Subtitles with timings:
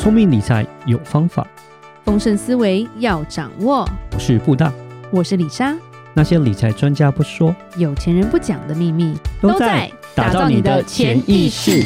[0.00, 1.46] 聪明理财有方法，
[2.06, 3.86] 丰盛思维要掌握。
[4.14, 4.72] 我是布大，
[5.10, 5.76] 我是李莎。
[6.14, 11.84] 那些理财专家不说，有钱人不讲的秘密，都在打造你的潜意识。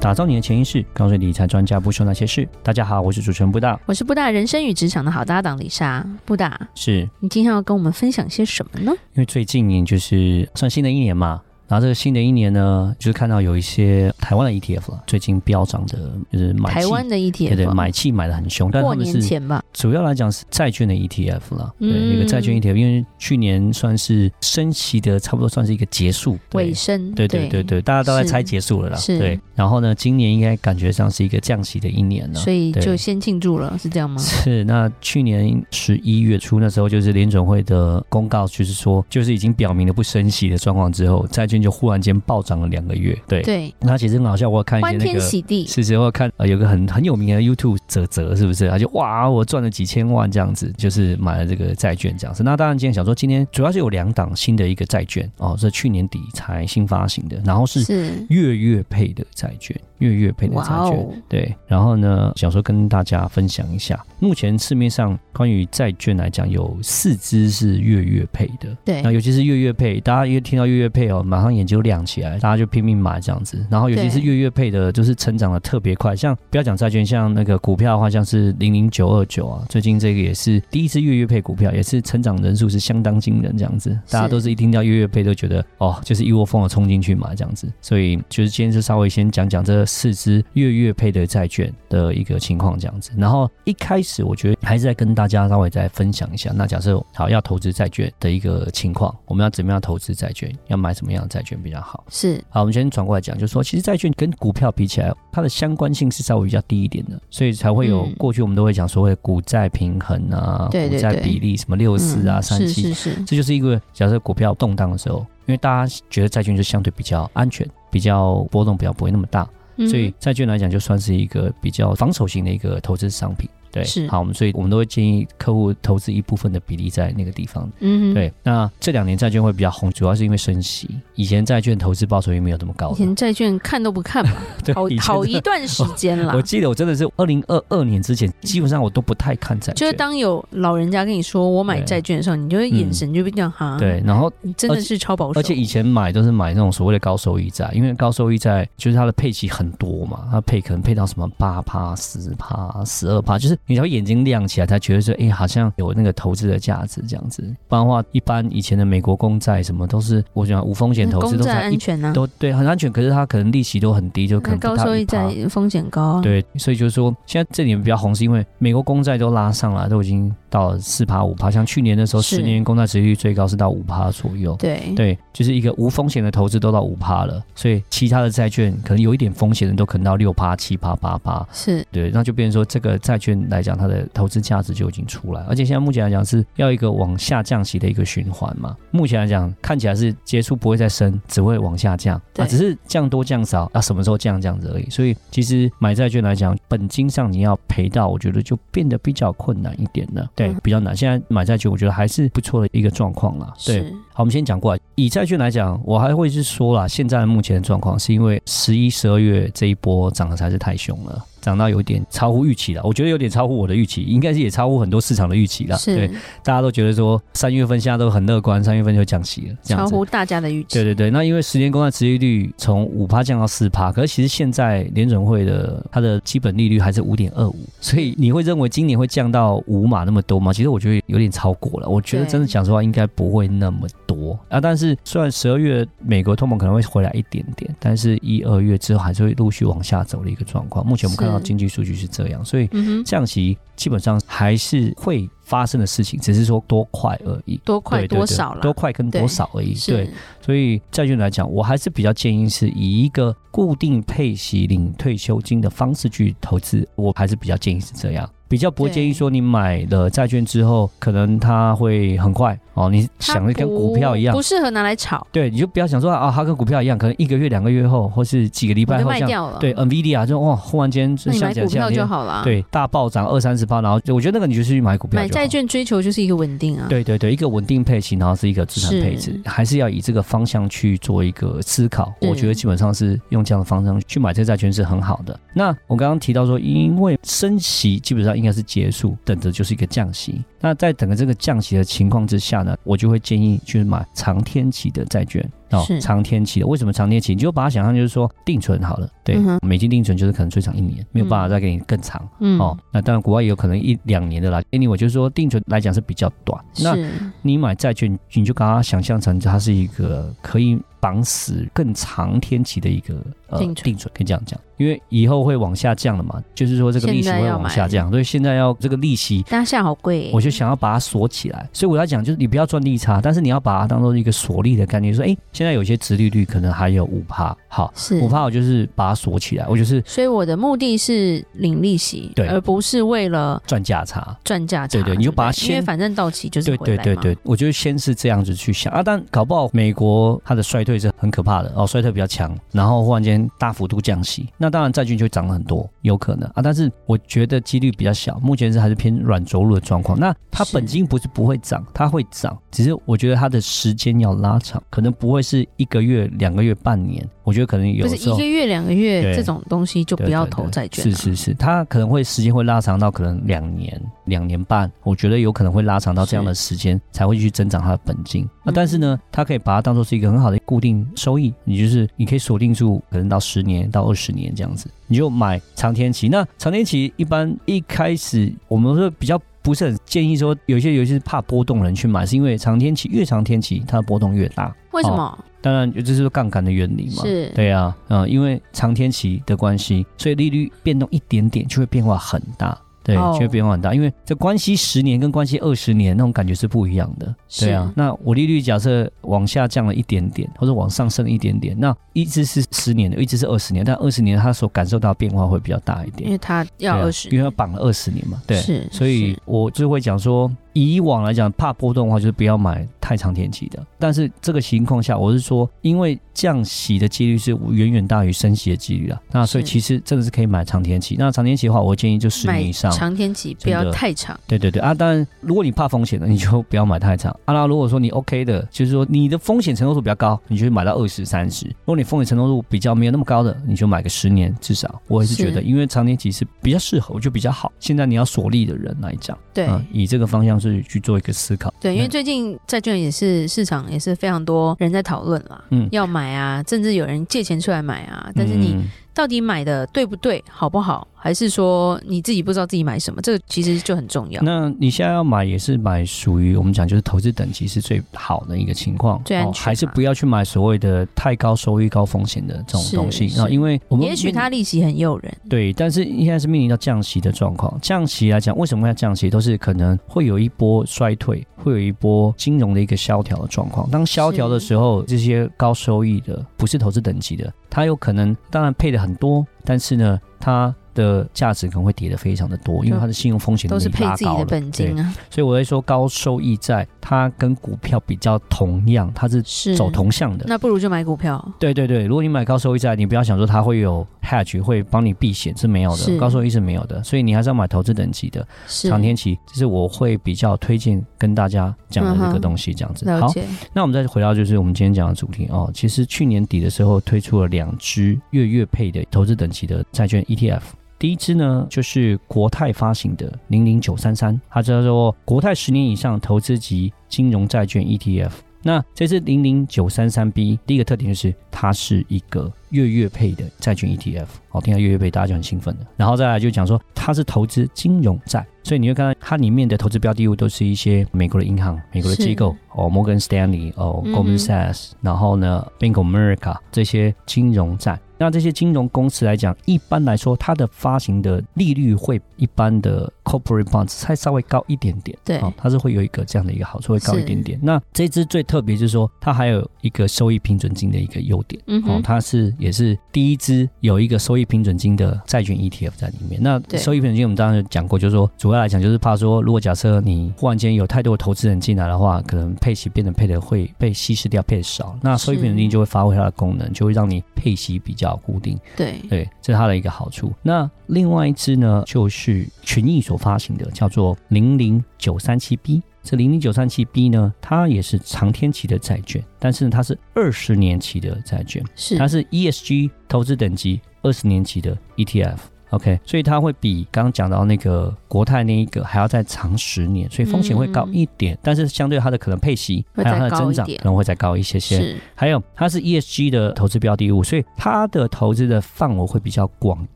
[0.00, 2.48] 打造你的潜意识，告诉理财专家不说那些事。
[2.62, 6.06] 大家好，我是主持人布大，我是布大人生与职场的好搭档李莎。
[6.24, 8.92] 布大，是你今天要跟我们分享些什么呢？
[9.14, 11.42] 因为最近就是算新的一年嘛。
[11.68, 15.98] 然后这个新的一年呢，就是看到有一些台湾的 ETF 了，最近飙涨的，
[16.32, 18.70] 就是买台湾的 ETF，对对，买气买的很凶。
[18.70, 29.38] 过年前吧，主要来讲是债券的 ETF 了，对，一个债券 ETF，因为去年算是升息的，差不多算是一个结束尾声，对对对对，大家都在猜结束了啦，对。
[29.54, 34.16] 然后呢，今年应该感觉上是一个降息的一年了，所以就先庆祝了，是这样吗？
[34.22, 34.64] 是。
[34.64, 41.57] 那去年十一月初那时候，就是联准会的公告，就是说，就是已经表明了不升息的状况之后，债券。
[41.62, 44.48] 就忽然间暴涨了两个月，对对，那其实很好笑。
[44.48, 48.68] 我看一些那个，欢天喜地，是是，我看呃有个很很有名的 YouTube 泽泽，是不是？
[48.68, 52.42] 他就哇，我赚了几千万这样子，就是买了这个债券这样子。
[52.42, 57.80] 那当然，今天想说，今天主要是有两档新的一个债券哦，是去年底才新发行的，然后是
[58.28, 59.76] 月月配的债券。
[59.98, 73.66] 月月配的债券，对，然后呢，想说跟大家分享一下，目前市面上关于债券来讲，有四支是月月配的，对，那尤其是月月配，大家一听到月月配哦，马上眼睛就亮起来，大家就拼命买这样子。
[73.70, 87.68] 然后尤其是月月配的，就是成长的特别快，像不要讲债券，像那个股票的话，像是零零九二九啊，最近这个也是第一次月月配股票，也是成长人数是相当惊人这样子，大家都是一听到月月配都觉得哦，就是一窝蜂的冲进去买这样子。
[87.80, 89.84] 所以就是今天就稍微先讲讲这。
[89.88, 96.52] 四支月月配的债券的一个情况这样子，然后一开始我觉得还是在跟大家稍微再分享一下。
[96.54, 100.54] 那假设好要投资债券的一个情况，我们要怎么样投资债券？
[100.68, 102.04] 要买什么样的债券比较好？
[102.08, 112.94] 是好，我们先转过来讲，就是说其实债券跟股票比起来，它的相关性是稍微比较低一点的，所以才会有过去我们都会讲所谓的股债平衡啊，股债比例什么六四啊、三七，
[113.26, 119.48] 这就是一个假设股票动荡的时候，因为大家觉得债券就相对比较安全，比较波动比较不会那么大。
[119.88, 123.48] 所以债券来讲，就算是一个比较防守型的一个投资商品。
[123.70, 127.68] 对，是好，我们所以我们都会建议客户投资一部分的比例在那个地方。
[127.80, 128.32] 嗯，对。
[128.42, 130.88] 那这两年债券会比较红，主要是因为升息。
[131.14, 132.90] 以前债券投资报酬率没有这么高。
[132.92, 134.32] 以前债券看都不看嘛，
[134.64, 136.34] 对，好好一段时间了。
[136.34, 139.74] 我记得我真的是二零二二年之前，基本上我都不太看债券。
[139.74, 143.76] 就是当有老人家跟你说我买债券的时候，你就会眼神就会这样哈。
[143.78, 145.40] 对，然后你真的是超保守。
[145.40, 153.57] 而且以前买都是买那种所谓的高收益债，因为高收益债就是它的配息很多嘛，它配可能配到什么八趴、十趴、十二趴，就是。
[153.66, 157.42] 你才会眼睛亮起来，才觉得说，哎、欸，好像有那个投资的价值这样子。
[157.68, 162.90] 不然的话，一般以前的美国公债什么都是，我想无风险投资都是安全啊，都对，很安全。
[162.90, 166.20] 可是它可能利息都很低，就可能高收益债风险高啊。
[166.22, 170.34] 对，所以就是说，现在这里面比较红，是因为美国公债都拉上了，都已经。
[170.50, 174.56] 到四趴五趴，像去年的时候，十年公债殖利率最高是到五趴左右。
[174.58, 181.46] 对对，就是一个无风险的投资都到五趴了，所以其他的债券可能有一点风险的都可能到六趴、七趴、八趴。
[181.52, 188.76] 是对，那就变成说这个债券来讲，它的投资价值就已经出来，而且现在目前来讲是要一个往下降息的一个循环嘛。
[188.90, 194.88] 目前来讲看起来是结束不会再升，只会往下降，啊，只是降多降少啊，什么时候降这样子而已。
[194.90, 200.28] 所以其实买债券来讲，本金上你要赔到，我觉得就变得比较困难一点了。
[200.38, 200.96] 对，比较难。
[200.96, 203.52] 现在买债券，我觉得还是不错的一个状况了。
[203.66, 203.82] 对，
[204.14, 204.80] 好，我们先讲过来。
[204.94, 211.24] 以债券来讲，我还会是说啦，现在目前的状况是因为十一、十二月这一波涨的才是太凶了。
[211.48, 215.78] 涨到有点超乎预期了，我觉得有点超乎我的预期，应该是也超乎很多市场的预期了。
[215.82, 216.06] 对，
[216.44, 220.74] 大家都觉得说三月份现在都很乐观，三月份就降息了，超乎大家的预期。
[220.74, 230.52] 对对对，那因为十年公债持利率从五趴降到四趴，可是其实现在联准会的它的基本利率还是五点二五，所以你会认为今年会降到五码那么多吗？
[230.52, 234.60] 其实我觉得有点超过了，我觉得真的讲实话应该不会那么多啊。
[234.60, 240.86] 但是虽然十二月美国通膨可能会回来一点点，但是一二月之后还是会陆续往下走的一个状况。
[240.86, 241.37] 目前我们看到。
[241.38, 242.68] 经济数据是这样，所以
[243.04, 249.74] 降息基本上还是会发生的事情，只是说多快而已，多快多少了，多快跟多少而已。
[249.86, 258.28] 对，所以债券来讲，我还是比较建议是以一个固定配息领退休金的方式去投资，我还是比较建议是这样。
[258.48, 262.88] 比较不会建议说你买了债券之后，可能它会很快哦。
[262.88, 265.26] 你想的跟股票一样，不适合拿来炒。
[265.30, 269.58] 对，你就不要想说啊，它跟股票一样，可能一个月、两个月后，或是几个礼拜后卖掉了。
[269.60, 272.42] 对，NVIDIA 就哇，忽然间就像买股票就好了。
[272.42, 275.20] 对，大暴涨二三十趴，然后我觉得那个你就是去买股票。
[275.20, 276.86] 买债券追求就是一个稳定啊。
[276.88, 282.12] 对对对，一个稳定配型，然后是一个资产配置，还是要以这个方向去做一个思考。
[282.22, 285.38] 我觉得基本上是用这样的方向去买这债券是很好的。
[285.52, 289.16] 那我刚刚提到说，因为升息基本上应该是结束。
[289.24, 295.46] 等着就是一个降息，那在等着这个降息的情况之下呢，我就会建议去买长天期的债券。
[295.70, 297.34] 哦，长天期的，为什么长天期？
[297.34, 302.26] 你就把它想象就是说定存好了，对，嗯、美金定存就是可能最长一年，没有办法再给你更长。
[302.40, 304.62] 嗯，哦，那当然国外也有可能一两年的啦。
[304.70, 306.58] anyway，就是说定存来讲是比较短。
[306.82, 306.96] 那
[307.42, 321.68] 你买债券，你就把它想象成它是一个可以绑死更长天期的一个呃定存，定存可以这样讲，因为以后会往下降了嘛，就是说这个利息会往下降，所以现在要这个利息，但现在好贵，我就想要把它锁起来。
[321.72, 325.36] 所以我要讲就是你不要赚利差，但是你要把它当做一个锁利的概念，说哎。
[325.52, 330.00] 现在有些殖利率可能还有五趴，好，是五趴，我就是把它锁起来，我就是。
[330.06, 334.92] 所以我的目的是领利息，对，而不是为了赚价差，赚价差。
[334.92, 336.76] 对对，你就把它先，因为反正到期就是。
[336.76, 350.18] 对对对对，我觉得先是这样子去想啊，但搞不好美国它的衰退是很可怕的哦，衰退比较强，然后忽然间大幅度降息，那那当然债券就涨了很多，有可能啊，但是我觉得几率比较小，目前是还是偏软着陆的状况。
[350.18, 356.28] 那它本金不是不会涨，它会涨，只是我觉得它的时间要拉长，可能不会是一个月。
[356.38, 358.06] 两个月、半年，我觉得可能有。
[358.06, 361.04] 一个月、两个月这种东西就不要投债券。
[361.04, 368.48] 是是是，它可能会时间会拉长到可能两年、两年半，我觉得有可能会拉长到这样的时间才会去增长它的本金。
[368.64, 376.28] 那但是呢，它可以把它当做是一个很好的固定收益，你就是你可以锁定住，可能到十年到二十年这样子，你就买长天期。
[376.28, 384.74] 那长天期一般一开始我们说比较不是很建议说，有些尤其是怕波动的人去买，是因为长天期越长天期它的波动越大。
[384.92, 385.16] 为什么？
[385.16, 387.24] 哦当然，这是杠杆的原理嘛。
[387.24, 392.80] 是，对啊，嗯，因为长天期的关系，所以利率变动一点点就会变化很大。
[393.08, 397.34] 对，就会变化很大，因为这关系十年跟关系二十年那种感觉是不一样的。
[397.58, 408.42] 对啊，那我利率假设往下降了一点点，或者往上升一点点，那一直是十年的，一直是二十年，但二十年他所感受到变化会比较大一点，因为它要二十，因为它绑了二十年嘛。
[408.46, 413.84] 对，是，所以我就会讲说，以往来讲怕波动的话，就是不要买太长天期的。
[413.98, 421.16] 但是这个情况下，我是说，因为降息的几率是远远大于升息的几率啊，那所以其实真的是可以买长天期。
[421.18, 422.90] 那长天期的话，我建议就十年以上。
[422.92, 424.94] 长天期不要太长，对对对啊！
[424.94, 427.32] 当然，如果你怕风险的，你就不要买太长。
[427.44, 431.66] 啊，那如果说你 OK 的，就是说你的风险承受度比较高，你就买到二十三十。
[431.66, 435.00] 如果你风险承受度比较没有那么高的，你就买个十年至少。
[435.08, 437.72] 我也是觉得，因为长天期是比较适合，就比较好。
[437.80, 441.72] 现在你要锁利的人来讲，对、嗯，以这个方向是去做一个思考。
[441.80, 448.74] 对，因为最近债券也是市场也是非常多人在讨论啦，嗯，要买啊，甚至有人借钱出来买啊，但是你。
[448.74, 451.04] 嗯到底买的对不对，好不好？
[451.20, 453.20] 还是说你自己不知道自己买什么？
[453.20, 454.40] 这个其实就很重要。
[454.42, 459.64] 那你现在要买也是买属于我们讲就是投资等级是最好的一个情况，最安全、哦。
[459.64, 463.48] 还是不要去买所谓的太高收益、高风险的这种东西啊？
[463.48, 465.72] 因为我们也许它利息很诱人，对。
[465.72, 469.28] 但是现在是面临到降息的状况，降息来讲，为什么要降息？
[469.28, 473.88] 都是可能会有一波衰退，会有一波金融的一个萧条的状况。
[473.90, 477.52] 当萧条的时候，这些高收益的不是投资等级的。
[477.68, 485.14] 它有可能，当然配的很多，但是呢，它的价值可能会跌得非常的多，因为它的信用风险都是配自己的本金啊。
[485.30, 489.40] 所以我会说，高收益债它跟股票比较同样，它是
[489.76, 490.44] 走同向的。
[490.48, 491.42] 那不如就买股票。
[491.58, 497.02] 对对对，如果你买高收益债，你不要想说它会有 hedge 会帮你避险，是没有的，高收益是没有的。
[497.04, 503.04] 所以你还是要买投资等级的长天期，这是我会比较推荐跟大家讲的这个东西，这样子。
[503.06, 503.32] 嗯、好，
[503.72, 505.70] 那我们再回到就是我们今天讲的主题哦。
[505.72, 510.62] 其实去年底的时候推出了两支月月配的投资等级的债券 ETF。
[510.98, 518.32] 第一支呢，就是国泰发行的零零九三三，它叫做国泰十年以上投资级金融债券 ETF。
[518.60, 524.26] 那这支零零九三三 B 第一个特点就是它是一个月月配的债券 ETF。
[524.48, 525.86] 好，听到月月配，大家就很兴奋的。
[525.96, 537.96] 然后再来就讲说它是投资金融债，所以你会看到它里面的投资标的物都是一些美国的银行、美国的机构哦，摩根士丹利哦，Goldman Sachs，然后呢，Bank of America 这些金融债。
[538.18, 545.16] 那这些金融公司来讲，一般来说，它的发行的利率会一般的 corporate bonds 才稍微高一点点。
[545.24, 547.58] 对，哦，它是会有一个这样的一个好处，会高一点点。
[547.62, 551.62] 那这支最特别就是说，它还有一个收益平准金的一个优点。
[551.66, 556.40] 嗯，哦，它是也是第一支有一个收益平准金的债券 ETF 在里面。
[556.42, 564.98] 那收益平准金我们当然讲过，就是说主要来讲就是怕说，如果假设你忽然间有太多的投资人进来的话，可能配息变得配的会被稀释掉，配的少。
[565.02, 568.58] 那收益平准金就会发挥它的功能，就会让你配息比较固定。
[568.76, 570.32] 对对，这是它的一个好处。
[570.42, 575.82] 那另外一支呢，就是群益所发行的，叫做零零九三七 B。
[576.02, 585.36] 这零零九三七 B 呢，它也是长天期的债券，但是呢，它是二十年期的债券，是它是 ESG 投资等级二十年期的 ETF。
[585.70, 594.80] OK，所以它会比刚刚讲到那个国泰那一个还要再长十年，所以风险会高一点，嗯、但是相对它的可能配息还有它的增长可能会再高一些些。
[594.80, 599.86] 是，还有它是 ESG 的投资标的物，所以它的投资的范围会比较广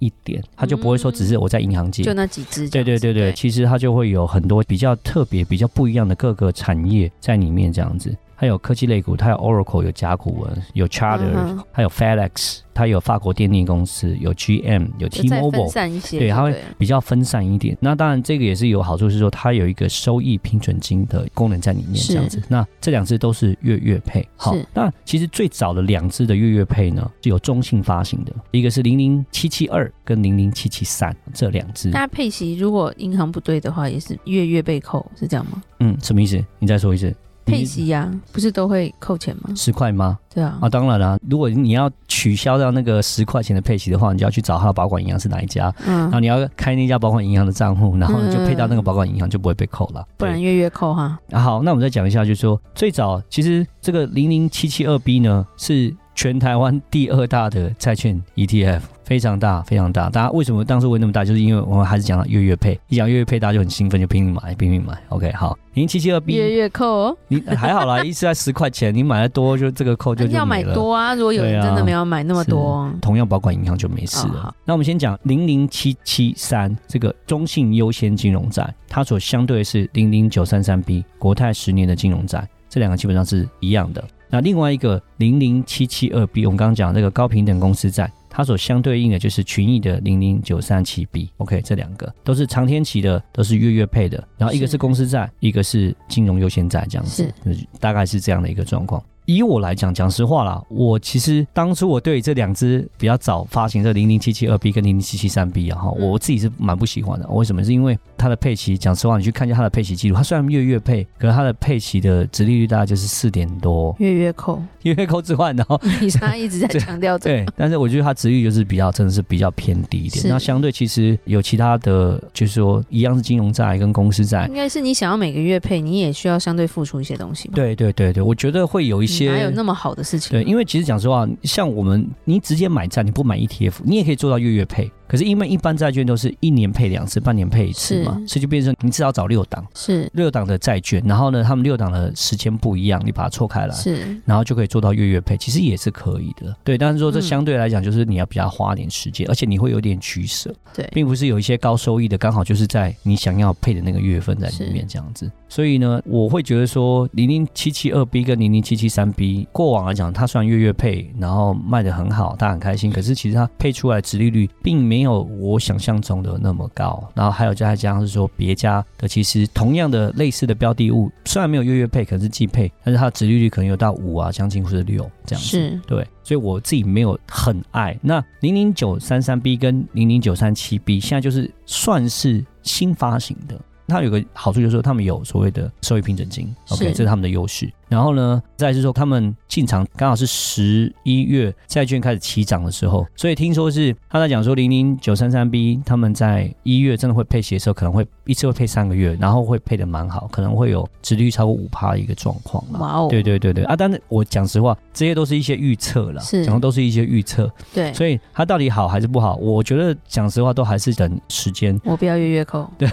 [0.00, 2.68] 一点，它就不会说只是我在银行界、嗯、就那几只。
[2.68, 8.16] 对对对对，其实它就会有很多比较特别、比较不一样的各个产业在里面这样子。
[8.40, 17.76] 它有科技类股，它有 Oracle，有甲骨文，有 Charter，还有 FedEx，它有法国电力公司，有 GM，有 T-Mobile，对，它会比较分散一点。
[17.80, 22.42] 那当然，这个也是有好处，是说它有一个收益平准金的功能在里面，这样子。
[22.48, 24.26] 那这两只都是月月配。
[24.36, 31.90] 好，那其实最早的两只的月月配呢，是有中性发行的，一个是零零七七二跟零零七七三这两只。
[31.90, 35.62] 那配息如果银行不对的话，也是月月被扣，是这样吗？
[35.80, 36.42] 嗯，什么意思？
[36.58, 37.14] 你再说一次。
[37.44, 39.50] 配息呀、啊，不是都会扣钱吗？
[39.56, 40.18] 十块吗？
[40.32, 40.58] 对啊。
[40.60, 50.06] 啊，当然了、啊，如果你要取消掉那个十块钱的配息的话，你就要去找他的保管银行是哪一家，嗯，然后你要开那家保管银行的账户，然后呢就配到那个保管银行，就不会被扣了。
[50.16, 51.18] 不然月月扣哈。
[51.30, 55.94] 啊，好，那我们再讲一下，就是说最早其实这个零零七七二 B 呢是。
[56.20, 60.10] 全台湾第二大的债券 ETF 非常大，非常大。
[60.10, 61.24] 大家为什么当时会那么大？
[61.24, 64.92] 就是因为我们还是讲到月月配，一讲月月配，大家就很兴奋，就拼命买，拼命买。
[65.08, 71.14] OK，好，零七七二 B 月月扣哦，你还好啦， 一次才十块钱，你买的多就这个扣就，就要买多啊。
[71.14, 74.42] 如果有人真的没有买那么多，啊、同样保管银行就没事了。
[74.42, 84.04] 哦、那我们先讲零零七七三这个中信优先金融债，它所相对的是零零九三三 B 国泰十年的金融债，这两个基本上是一样的。
[84.30, 91.28] 那另外一个零零七七二 B，我们刚刚讲这个高平等公司债，它所相对应的就是群益的零零九三七 B。
[91.38, 94.22] OK，这两个都是长天期的，都是月月配的。
[94.38, 99.02] 然后一个是公司债，一个是金融优先债，这样子，是大概是这样的一个状况。
[99.36, 107.28] 以我来讲，讲实话啦，我其实当初我对这两只比较早发行的零零七七二 B 跟零零七七三 B 啊，哈，我自己是蛮不喜欢的。
[107.28, 107.62] 为什么？
[107.62, 120.24] 是因为它的配齐，讲实话，你去看一下它的配齐记录，它虽然月月配，可是它的配齐的值利率大概就是四点多，月月扣，月月扣之外，然 后你他一直在强调这个，对， 但是我觉得它殖利率就是比较真的是比较偏低一点。
[120.28, 127.54] 那相对其实有其他的，就是说一样是金融债跟公司债，应该是你想要每个月配，你也需要相对付出一些东西吧？
[127.54, 130.02] 对对对对，我觉得会有一些，哪有那么好的？
[130.02, 134.90] 事情对，因为其实讲实话，像我们你直接买债，你不买 ETF，你也可以做到月月配。
[135.10, 146.78] 可是因为一般债券都是一年配两次，半年配一次嘛，所以就变成你至少找六档，是六档的债券，然后呢，他们六档的时间不一样，你把它错开来，是，然后就可以做到月月配，其实也是可以的，对。
[146.78, 155.28] 但是说这相对来讲，就是你要比较花点时间，嗯、而且你会有点取舍，对，并不是有一些高收益的，刚好就是在你想要配的那个月份在里面这样子。
[155.48, 162.92] 所以呢，我会觉得说零零七七二 B 跟零零七七三 B 过往来讲，它算月月配，然后卖的很好，大家很开心。
[162.92, 167.02] 可是其实它配出来的殖利率并没有我想象中的那么高。
[167.14, 175.48] 然后还有再加上是说别家的，其实同样的类似的标的物，虽然没有月月配，可是季配，但是它的值利率可能有到五啊，将近或者六这样子。
[175.48, 177.98] 是对，所以我自己没有很爱。
[178.02, 183.60] 那零零九三三 B 跟零零九三七 B 现在就是算是新发行的。
[183.90, 187.70] 它有个好处就是说，他们有所谓的收益平准金，OK，这是他们的优势。
[187.88, 202.62] 然后呢，再是说他们进场刚好是十一月债券开始起涨的时候，所以听说是他在讲说零零九三三 B 他们在一月真的会配息的时候，可能会一次会配三个月，然后会配的蛮好，可能会有殖利率超过五趴的一个状况。
[202.78, 203.08] 哇哦！
[203.10, 203.74] 对对对对啊！
[203.74, 207.50] 但是我讲实话，这些都是一些预测了，是然后都是一些预测。
[207.74, 209.34] 对，所以它到底好还是不好？
[209.34, 211.78] 我觉得讲实话都还是等时间。
[211.84, 212.70] 我不要月月扣。
[212.78, 212.88] 对，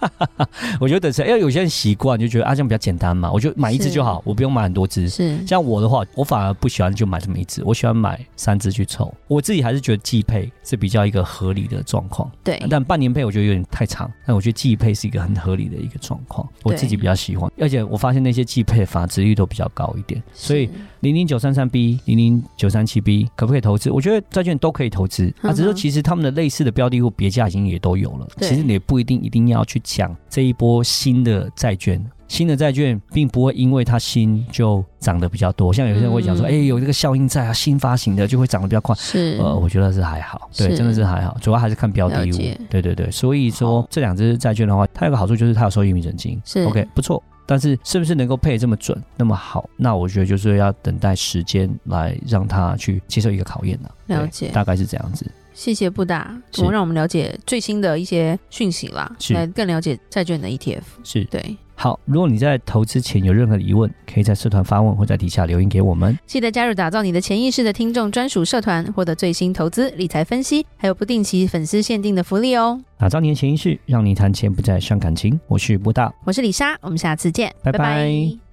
[0.78, 4.42] 我觉得等车，因为有些人习惯就觉得啊这样比较简单嘛，我就买一支就好，我不。
[4.42, 5.08] 用买很多支。
[5.08, 9.14] 是像我的话，我反而不喜欢就买这么一支，我喜欢买三支去凑。
[9.28, 12.28] 我自己还是觉得季配是比较一个合理的状况。
[12.42, 17.48] 对，但半年配我觉得有点太长，但我觉得季配是一个很合理的一个状况，我自己比较喜欢。
[17.56, 20.68] 而且我发现那些季配反而殖利率都比较高一点，所以
[21.00, 23.92] 零零九三三 B、零零九三七 B 可不可以投资？
[23.92, 32.02] 我觉得债券都可以投资，啊，只是说其实他们的类似的标的物别价型也都有了，其实你也不一定一定要去抢这一波新的债券。
[32.26, 38.94] 新的债券并不会因为它新就涨得比较多，像有些人会讲说，哎、嗯欸，有这个效应在啊，新发行的就会涨得比较快。
[38.94, 42.38] 是，呃，我觉得是还好，对，真的是还好，主要还是看标的物。
[42.70, 47.22] 对对对，所以说这两只债券的话，它有个好处就是它有收益平准金，是 OK 不错。
[47.44, 49.68] 但是是不是能够配这么准那么好？
[49.76, 53.94] 那我觉得就是要等待时间来让它去接受一个考验了。
[54.06, 55.30] 了解，大概是这样子。
[55.54, 60.82] 谢谢布大，我让我们了解最新的一些讯息啦，来更了解债券的 ETF。
[61.04, 61.56] 是对。
[61.74, 66.16] 好，如果你在投资前有任何疑问，可以在社团发问或在底下留言给我们。
[66.26, 72.80] 记得加入打造你的潜意识的听众专属社团，获得最新投资理财分析，还有不定期粉丝限定的福利哦。
[72.98, 75.40] 打造你的潜意识，让你谈钱不再伤感情。
[75.48, 77.78] 我是布大，我是李莎，我们下次见，拜拜。
[77.78, 78.51] 拜拜。